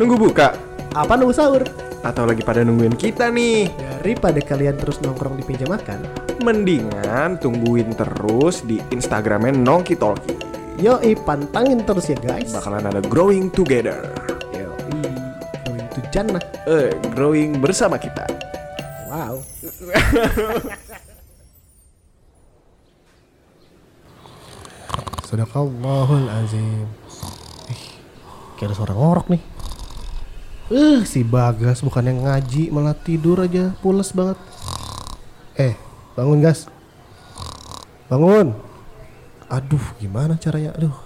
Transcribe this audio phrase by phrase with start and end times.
[0.00, 0.56] Nunggu buka?
[0.96, 1.62] Apa nunggu sahur?
[2.00, 3.68] Atau lagi pada nungguin kita nih?
[4.00, 6.00] Daripada kalian terus nongkrong di meja makan,
[6.42, 10.34] Mendingan tungguin terus di Instagramnya Nongki Talki.
[10.82, 12.50] yoi pantangin terus ya guys.
[12.50, 14.10] Bakalan ada growing together.
[14.50, 14.74] Yoi,
[15.62, 16.42] going to jannah.
[16.66, 18.26] Eh, growing bersama kita.
[19.06, 19.44] Wow.
[25.28, 26.88] Sadaqallahul azim.
[27.70, 27.82] Ih,
[28.58, 29.51] kayak ada suara ngorok nih.
[30.72, 34.40] Eh, si Bagas bukannya ngaji malah tidur aja, pules banget.
[35.52, 35.76] Eh,
[36.16, 36.64] bangun gas.
[38.08, 38.56] Bangun.
[39.52, 40.72] Aduh, gimana caranya?
[40.72, 40.96] Aduh.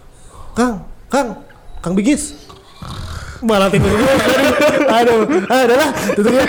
[0.55, 1.43] Kang, Kang,
[1.83, 2.47] Kang Bigis.
[3.43, 4.07] Malah tidur dulu.
[4.87, 5.19] Aduh,
[5.51, 6.47] aduh lah, tutupnya.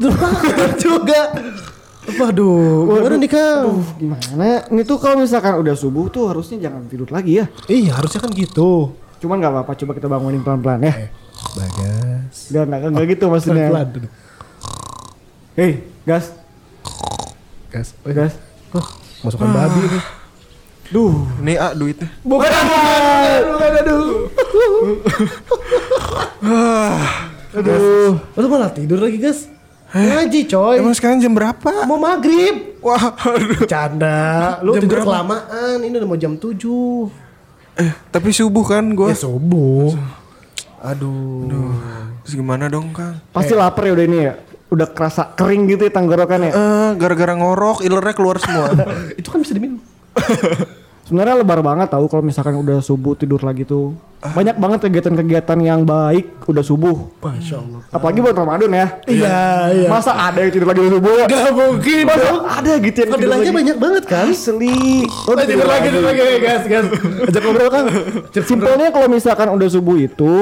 [0.00, 0.16] Tuh,
[0.80, 1.20] juga.
[2.08, 3.84] Waduh, gimana nih Kang?
[4.00, 4.64] Gimana?
[4.64, 7.52] Ini tuh kalau misalkan udah subuh tuh harusnya jangan tidur lagi ya.
[7.68, 8.96] Iya, harusnya kan gitu.
[9.20, 11.12] Cuman nggak apa-apa, coba kita bangunin pelan-pelan ya.
[11.50, 12.36] Bagas.
[12.48, 13.66] Gak, nggak, nggak gitu maksudnya.
[13.70, 14.08] Pelan-pelan.
[15.56, 15.70] Hei,
[16.04, 16.32] gas,
[17.70, 17.94] Gas.
[18.02, 18.34] Oh, gas.
[18.72, 18.86] Oh,
[19.22, 20.02] masukan babi nih.
[20.90, 22.10] Duh, Nih ah duitnya.
[22.20, 22.50] Bukan,
[23.46, 24.06] bukan, aduh.
[27.54, 28.12] aduh.
[28.34, 29.46] Lu malah tidur lagi, Gas.
[29.90, 30.78] Ngaji, coy.
[30.78, 31.86] Emang sekarang jam berapa?
[31.86, 32.78] Mau maghrib.
[32.78, 33.66] Wah, aduh.
[33.66, 34.58] Canda.
[34.62, 35.06] Lu Jam tidur berapa?
[35.10, 35.76] kelamaan.
[35.82, 37.10] Ini udah mau jam 7.
[37.78, 39.10] Eh, tapi subuh kan gua.
[39.10, 39.94] Ya subuh.
[40.80, 41.76] Aduh.
[42.24, 43.20] Terus gimana dong, Kang?
[43.32, 44.34] pasti lapar ya udah ini ya.
[44.70, 46.50] Udah kerasa kering gitu ya tenggorokannya.
[46.54, 48.70] Eh, gara-gara ngorok, ilernya keluar semua.
[49.20, 49.82] Itu kan bisa diminum.
[51.10, 53.98] Sebenarnya lebar banget tahu kalau misalkan udah subuh tidur lagi tuh.
[54.22, 57.10] Banyak banget kegiatan-kegiatan yang baik udah subuh.
[57.18, 57.82] Masya Allah.
[57.90, 58.86] Apalagi buat Ramadan ya.
[59.10, 59.38] Iya,
[59.74, 59.88] iya.
[59.90, 61.18] Masa ada yang tidur lagi udah subuh?
[61.26, 62.40] Gak mungkin Masa dong.
[62.46, 63.48] ada gitu yang tidur lagi?
[63.50, 64.26] banyak banget kan?
[64.30, 65.02] Asli.
[65.26, 66.86] Oh, tidur lagi, tidur lagi, gas, gas.
[67.26, 67.84] Ajak ngobrol kan?
[68.46, 70.32] Simpelnya kalau misalkan udah subuh itu,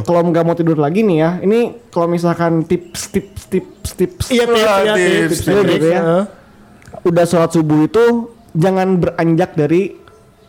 [0.00, 4.48] kalau nggak mau tidur lagi nih ya, ini kalau misalkan tips tips tips tips Iya,
[4.48, 6.00] tips, Wah, iya, tips, tips, tipsnya tips, gitu ya.
[6.00, 6.24] Heeh.
[7.04, 10.05] Udah sholat subuh itu jangan beranjak dari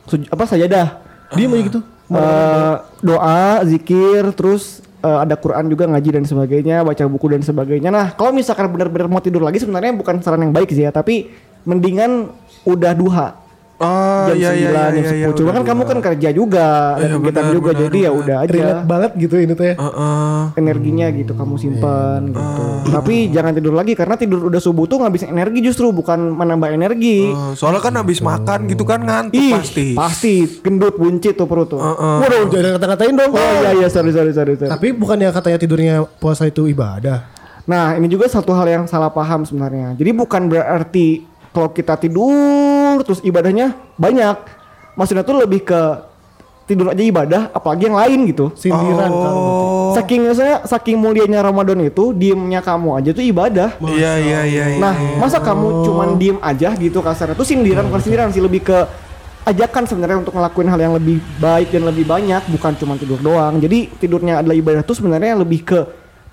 [0.08, 1.04] suj- apa sajadah.
[1.36, 1.80] Diem aja gitu.
[2.08, 7.92] Eh, doa, zikir, terus eh, ada Quran juga ngaji dan sebagainya, baca buku dan sebagainya.
[7.92, 11.36] Nah, kalau misalkan benar-benar mau tidur lagi sebenarnya bukan saran yang baik sih ya, tapi
[11.68, 12.32] mendingan
[12.64, 13.28] udah duha.
[13.78, 15.22] Oh, jam iya, 9, iya, iya, jam iya, 10.
[15.22, 15.90] iya, Cuma kan kamu dua.
[15.94, 18.50] kan kerja juga, ada Iya, kegiatan benar, juga, benar, jadi ya udah aja.
[18.52, 19.74] Relate banget gitu ini teh.
[19.78, 20.40] Heeh.
[20.58, 22.64] energinya gitu kamu simpan gitu.
[22.90, 27.30] Tapi jangan tidur lagi karena tidur udah subuh tuh ngabisin energi justru bukan menambah energi.
[27.30, 29.88] Eh, soalnya kan habis makan gitu kan ngantuk Ih, pasti.
[29.94, 31.78] pasti gendut buncit tuh perut tuh.
[31.78, 33.32] Waduh, jangan kata-katain dong.
[33.32, 34.58] Oh iya iya sorry sorry sorry.
[34.58, 34.68] sorry.
[34.68, 37.30] Tapi bukannya katanya tidurnya puasa itu ibadah.
[37.64, 39.94] Nah ini juga satu hal yang salah paham sebenarnya.
[39.94, 44.38] Jadi bukan berarti kalau kita tidur terus ibadahnya banyak.
[44.98, 45.82] Maksudnya tuh lebih ke
[46.68, 48.52] tidur aja ibadah, apalagi yang lain gitu.
[48.60, 49.08] Sindiran.
[49.10, 49.96] Oh.
[49.96, 53.80] Saking saya saking mulianya Ramadan itu diemnya kamu aja tuh ibadah.
[53.80, 54.66] Iya, iya, iya.
[54.76, 54.80] iya.
[54.84, 57.40] Nah, masa kamu cuman diem aja gitu kasarnya?
[57.40, 58.78] Itu sindiran bukan sindiran sih lebih ke
[59.48, 63.64] ajakan sebenarnya untuk ngelakuin hal yang lebih baik dan lebih banyak, bukan cuma tidur doang.
[63.64, 65.80] Jadi tidurnya adalah ibadah tuh sebenarnya lebih ke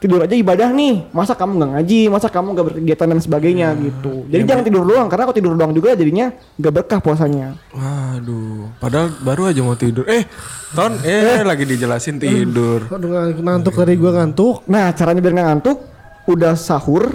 [0.03, 1.09] tidur aja ibadah nih.
[1.10, 4.27] Masa kamu nggak ngaji, masa kamu nggak berkegiatan dan sebagainya gitu.
[4.31, 7.59] Jadi jangan tidur doang karena kalau tidur doang juga jadinya nggak berkah puasanya.
[7.75, 10.04] Waduh, padahal baru aja mau tidur.
[10.06, 10.27] Eh,
[10.75, 12.91] Ton, eh, lagi dijelasin tidur.
[12.91, 14.66] Aduh ngantuk tadi gua ngantuk.
[14.66, 15.78] Nah, caranya biar nggak ngantuk,
[16.27, 17.15] udah sahur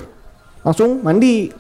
[0.64, 1.52] langsung mandi.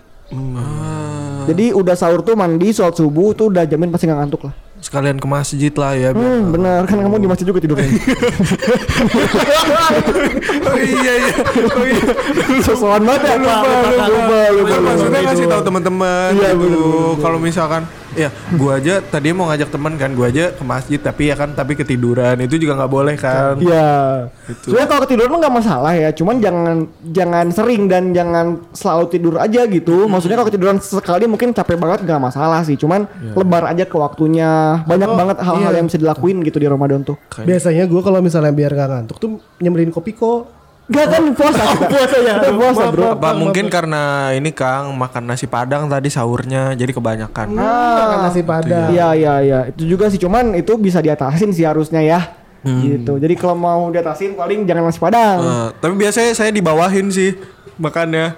[1.50, 4.54] Jadi udah sahur tuh mandi, sholat subuh tuh udah jamin pasti nggak ngantuk lah.
[4.90, 6.10] Sekalian ke masjid lah ya.
[6.10, 7.86] biar- Hmm, bener kan kamu di masjid juga tidurnya.
[10.66, 11.34] oh iya iya.
[11.70, 12.02] Oh iya.
[12.60, 13.36] Sosokan banget ya.
[13.38, 14.90] lupa, lupa, lupa, lupa, Kan lupa.
[14.90, 16.60] maksudnya ngasih tahu teman-teman Iya, gitu.
[16.60, 17.82] bener, bener, Kalau misalkan
[18.18, 21.54] ya gua aja tadi mau ngajak teman kan, gua aja ke masjid tapi ya kan
[21.54, 22.40] tapi ketiduran.
[22.42, 23.60] Itu juga nggak boleh kan.
[23.60, 24.30] Iya.
[24.50, 24.72] Itu.
[24.72, 26.78] Sebenarnya kalau ketiduran mah nggak masalah ya, cuman jangan
[27.14, 30.08] jangan sering dan jangan selalu tidur aja gitu.
[30.10, 33.06] Maksudnya kalau ketiduran sekali mungkin capek banget nggak masalah sih, cuman
[33.36, 34.82] lebar aja ke waktunya.
[34.88, 35.78] Banyak Oh, banget hal-hal iya.
[35.82, 37.18] yang bisa dilakuin gitu di Ramadan tuh.
[37.42, 40.59] Biasanya gua kalau misalnya biar gak ngantuk tuh nyemilin kopi kok.
[40.90, 41.86] Gak kan puasa kita.
[41.86, 42.36] puasa ya.
[42.42, 43.14] Kita puasa bro.
[43.14, 43.22] maaf.
[43.22, 47.54] Apa mungkin karena ini Kang makan nasi padang tadi sahurnya jadi kebanyakan.
[47.54, 48.90] Makan nasi padang.
[48.90, 52.20] Iya iya iya, itu juga sih cuman itu bisa diatasin sih harusnya ya.
[52.66, 53.22] Gitu.
[53.22, 55.38] Jadi kalau mau diatasin paling jangan nasi padang.
[55.40, 57.38] Eh, tapi biasanya saya dibawahin sih
[57.78, 58.34] makannya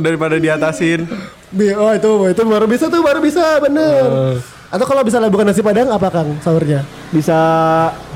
[0.00, 1.04] daripada diatasin.
[1.76, 4.40] Oh itu itu baru bisa tuh baru bisa bener.
[4.72, 6.82] Atau kalau misalnya bukan nasi padang apa kang sahurnya?
[7.10, 7.38] Bisa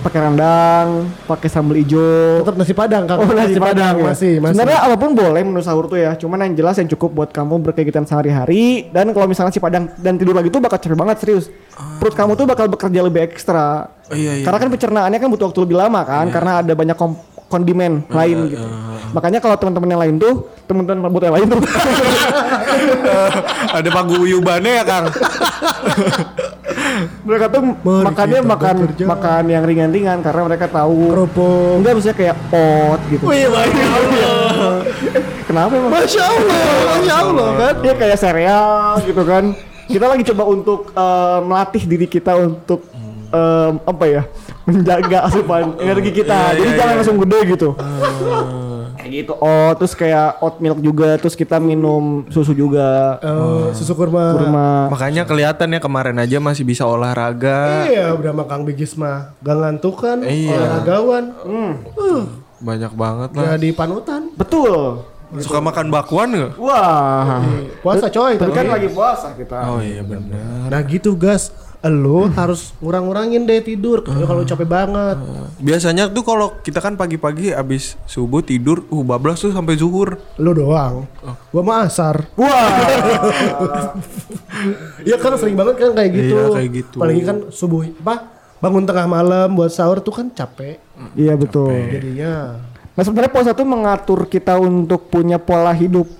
[0.00, 2.42] pakai rendang, pakai sambal hijau.
[2.42, 3.18] Tetap nasi padang Kang.
[3.20, 4.04] Oh nasi padang ya.
[4.14, 4.54] masih masih.
[4.54, 6.14] Sebenarnya apa pun boleh menu sahur tuh ya.
[6.14, 10.14] Cuman yang jelas yang cukup buat kamu berkegiatan sehari-hari dan kalau misalnya nasi padang dan
[10.16, 11.46] tidur lagi tuh bakal capek banget serius.
[11.98, 13.90] Perut kamu tuh bakal bekerja lebih ekstra.
[14.08, 14.44] Oh, iya, iya.
[14.46, 18.52] Karena kan pencernaannya kan butuh waktu lebih lama kan karena ada banyak kom- kondimen lain
[18.52, 18.66] gitu.
[19.16, 21.60] Makanya kalau teman-teman yang lain tuh, teman-teman buat yang lain tuh
[23.80, 25.04] Ada paguyubannya ya Kang.
[27.20, 29.04] mereka tuh Mari makannya makan bekerja.
[29.06, 31.72] makan yang ringan-ringan karena mereka tahu Kerupuk.
[31.78, 33.22] enggak maksudnya kayak oat gitu.
[33.24, 34.72] Wih, Masya Allah.
[35.44, 35.90] Kenapa emang?
[35.90, 37.74] Masya Allah, Masya Allah kan.
[37.80, 38.70] Iya kayak sereal
[39.02, 39.44] gitu kan.
[39.84, 42.84] Kita lagi coba untuk eh, melatih diri kita untuk
[43.28, 44.22] em, apa ya
[44.62, 46.52] menjaga asupan energi kita.
[46.52, 46.98] Iya, Jadi iya, jangan iya.
[47.00, 47.68] langsung gede gitu.
[49.08, 49.32] Kayak gitu.
[49.40, 53.16] Oh, terus kayak oat milk juga, terus kita minum susu juga.
[53.24, 54.36] Oh, susu kurma.
[54.36, 54.68] Kurma.
[54.92, 57.88] Makanya kelihatan ya kemarin aja masih bisa olahraga.
[57.88, 60.52] Iya, udah sama Kang Bigis mah gak ngantukan, Iya.
[60.52, 61.24] olahragawan.
[61.96, 62.22] Uh,
[62.60, 63.56] Banyak banget lah.
[63.56, 64.28] jadi panutan.
[64.36, 65.08] Betul.
[65.36, 66.52] Suka makan bakwan nggak?
[66.56, 67.44] Wah.
[67.84, 69.58] Puasa coy, Tapi kan lagi puasa kita.
[69.68, 70.72] Oh iya benar.
[70.72, 71.52] Nah gitu gas,
[71.84, 75.16] lo harus ngurang-ngurangin deh tidur kalau kalau capek banget.
[75.60, 80.16] Biasanya tuh kalau kita kan pagi-pagi abis subuh tidur, uh bablas tuh sampai zuhur.
[80.40, 81.04] Lo doang.
[81.52, 82.24] Gua mah asar.
[82.34, 83.92] Wah.
[85.06, 86.34] Iya kan sering banget kan kayak gitu.
[86.34, 86.96] Iya, kayak gitu.
[86.98, 88.34] Apalagi kan subuh apa?
[88.58, 90.82] Bangun tengah malam buat sahur tuh kan capek.
[91.14, 91.70] Iya betul.
[91.70, 92.58] Jadinya
[92.98, 96.10] Nah sebenarnya puasa tuh mengatur kita untuk punya pola hidup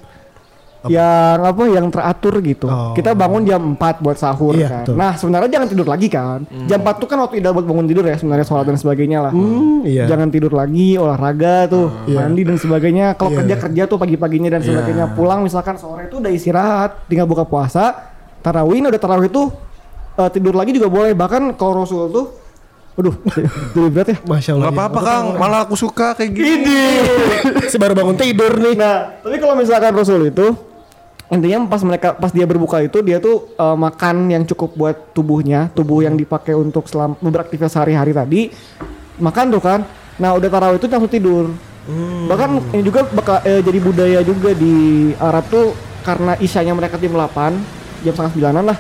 [0.87, 2.71] yang apa yang teratur gitu.
[2.71, 2.95] Oh.
[2.95, 4.77] Kita bangun jam 4 buat sahur Iya, kan.
[4.87, 4.95] betul.
[4.95, 6.47] Nah, sebenarnya jangan tidur lagi kan.
[6.71, 9.33] Jam 4 tuh kan waktu ideal buat bangun tidur ya sebenarnya sholat dan sebagainya lah.
[9.35, 10.07] Hmm, iya.
[10.07, 12.23] Jangan tidur lagi, olahraga tuh, Iya.
[12.23, 13.07] mandi dan sebagainya.
[13.19, 15.05] Kalau Iya, kerja-kerja tuh pagi-paginya dan sebagainya.
[15.19, 18.15] Pulang misalkan sore itu udah istirahat, tinggal buka puasa.
[18.39, 19.51] Tarawih udah tarawih tuh
[20.15, 21.11] eh, tidur lagi juga boleh.
[21.11, 22.27] Bahkan kalau Rasul tuh
[22.99, 23.15] Waduh,
[23.79, 24.17] jadi berat ya.
[24.27, 24.65] Masya Allah.
[24.67, 26.51] Gak apa-apa Kang, malah aku suka kayak gini.
[26.51, 26.81] Ini.
[27.71, 28.75] Si baru bangun tidur nih.
[28.75, 30.51] Nah, tapi kalau misalkan Rasul itu
[31.31, 35.71] intinya pas mereka pas dia berbuka itu dia tuh eh, makan yang cukup buat tubuhnya,
[35.79, 38.41] tubuh yang dipakai untuk selam beraktivitas sehari-hari tadi
[39.23, 39.87] makan tuh kan.
[40.19, 41.55] Nah, udah tarawih itu langsung tidur.
[42.27, 45.71] Bahkan ini juga bakal eh, jadi budaya juga di Arab tuh
[46.03, 48.79] karena isyanya mereka jam 8, jam setengah sembilanan lah.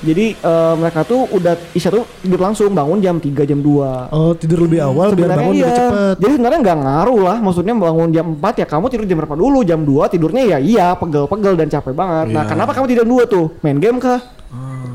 [0.00, 4.12] Jadi eh, mereka tuh udah isya tuh tidur langsung bangun jam 3 jam 2.
[4.16, 5.62] Oh tidur lebih awal biar Sebenarnya bangun iya.
[5.62, 6.14] lebih cepet.
[6.16, 7.36] Jadi sebenarnya nggak ngaruh lah.
[7.38, 9.58] Maksudnya bangun jam 4 ya kamu tidur jam berapa dulu?
[9.60, 12.26] Jam 2 tidurnya ya iya pegel-pegel dan capek banget.
[12.32, 12.50] Nah, Iya.
[12.50, 13.46] kenapa kamu tidur jam 2 tuh?
[13.60, 14.20] Main game kah?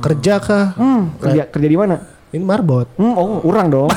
[0.02, 0.66] Kerja kah?
[0.76, 2.15] Hmm, kerja kerja di mana?
[2.36, 2.84] Ini marbot.
[3.00, 3.88] Hmm, oh, urang dong.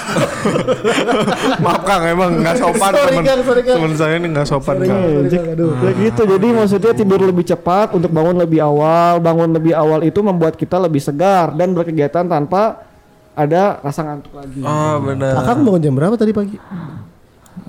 [1.64, 5.02] Maaf Kang, emang nggak sopan Sorry, temen, sorry, saya ini nggak sopan Sorry, Kang.
[5.02, 5.26] Kang.
[5.26, 5.42] Cek.
[5.58, 5.72] Aduh.
[5.82, 6.22] Ya gitu.
[6.22, 9.18] Jadi maksudnya tidur lebih cepat untuk bangun lebih awal.
[9.18, 12.86] Bangun lebih awal itu membuat kita lebih segar dan berkegiatan tanpa
[13.34, 14.62] ada rasa ngantuk lagi.
[14.62, 15.42] Oh benar.
[15.42, 16.54] Akang bangun jam berapa tadi pagi?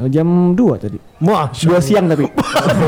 [0.08, 0.98] Jam 2 tadi.
[1.20, 2.26] Masya Dua siang tapi.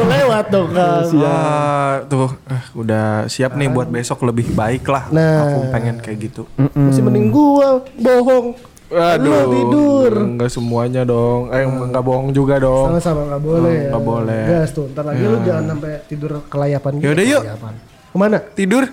[0.08, 1.04] Lewat dong Kang.
[1.22, 5.10] Ah, tuh eh, udah siap nih buat besok lebih baik lah.
[5.10, 5.48] Nah.
[5.48, 6.48] Aku pengen kayak gitu.
[6.72, 8.56] Masih mending gua bohong.
[8.92, 10.12] Lu tidur.
[10.20, 11.48] Enggak semuanya dong.
[11.52, 12.92] Eh enggak bohong juga dong.
[12.92, 13.78] Sama-sama nggak boleh.
[13.78, 14.44] Oh, nggak boleh.
[14.52, 14.86] Gas tuh.
[14.92, 17.06] Ntar lagi lu jangan sampai tidur kelayapan gitu.
[17.08, 17.42] Yaudah, yuk.
[17.48, 17.74] Kelayapan.
[18.12, 18.38] Ke mana?
[18.52, 18.84] Tidur?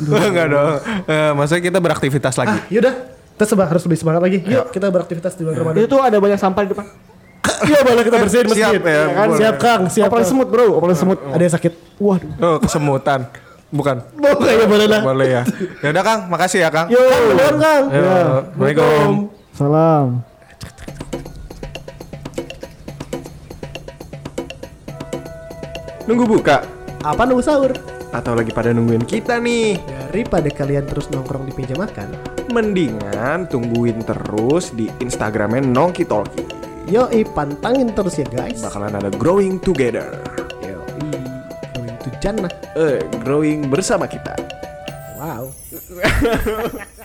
[0.00, 0.74] Enggak dong.
[1.06, 2.58] Eh, maksudnya kita beraktivitas lagi.
[2.58, 2.94] Ah, yaudah.
[3.40, 4.44] Kita seba- harus lebih semangat lagi.
[4.44, 5.80] Yuk kita beraktivitas di bulan Ramadan.
[5.80, 6.84] Itu tuh ada banyak sampah di depan.
[7.64, 8.80] Iya boleh kita bersihin Siap masjid.
[8.84, 9.26] ya, kan?
[9.26, 9.38] boleh.
[9.40, 10.08] Siap Kang, siap.
[10.12, 10.28] Kang.
[10.28, 10.76] semut, Bro.
[10.76, 11.18] Operasi semut.
[11.24, 11.72] Ada yang sakit.
[11.96, 12.30] Waduh.
[12.36, 13.20] Oh, kesemutan.
[13.70, 13.96] Bukan.
[14.12, 15.00] Boleh ya boleh lah.
[15.00, 15.42] Boleh ya.
[15.80, 16.92] Ya udah Kang, makasih ya Kang.
[16.92, 17.00] Yo.
[17.00, 17.82] Beneran Kang.
[17.88, 18.00] Ya,
[18.44, 19.08] Assalamualaikum.
[19.56, 20.06] Salam.
[26.04, 26.66] Nunggu buka
[27.00, 27.72] Apa nunggu sahur?
[28.10, 29.78] atau lagi pada nungguin kita nih?
[30.10, 32.10] Daripada kalian terus nongkrong di meja makan.
[32.50, 36.42] Mendingan tungguin terus di Instagramnya Nongki Talki.
[36.90, 38.58] Yoi, pantangin terus ya guys.
[38.58, 40.18] Bakalan ada growing together.
[40.58, 40.74] Yoi,
[41.78, 42.50] oh, itu jannah.
[42.74, 44.34] Eh, growing bersama kita.
[45.14, 45.54] Wow.